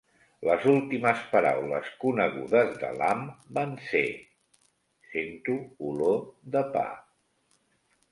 [0.47, 4.01] Les últimes paraules conegudes de Lamb van ser:
[5.11, 5.59] "Sento
[5.91, 6.17] olor
[6.57, 6.87] de pa".